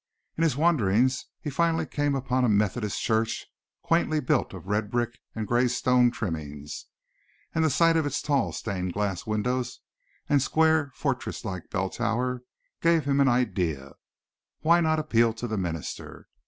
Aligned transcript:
In 0.35 0.43
his 0.43 0.57
wanderings 0.57 1.27
he 1.41 1.51
finally 1.51 1.85
came 1.85 2.15
upon 2.15 2.43
a 2.43 2.49
Methodist 2.49 2.99
church 2.99 3.45
quaintly 3.83 4.19
built 4.19 4.51
of 4.51 4.65
red 4.65 4.89
brick 4.89 5.19
and 5.35 5.47
grey 5.47 5.67
stone 5.67 6.09
trimmings, 6.09 6.87
and 7.53 7.63
the 7.63 7.69
sight 7.69 7.95
of 7.95 8.07
its 8.07 8.19
tall, 8.23 8.51
stained 8.51 8.93
glass 8.93 9.27
windows 9.27 9.79
and 10.27 10.41
square 10.41 10.91
fortress 10.95 11.45
like 11.45 11.69
bell 11.69 11.91
tower 11.91 12.41
gave 12.81 13.05
him 13.05 13.19
an 13.19 13.27
idea. 13.29 13.91
Why 14.61 14.81
not 14.81 14.97
appeal 14.97 15.33
to 15.33 15.45
the 15.47 15.55
minister? 15.59 16.27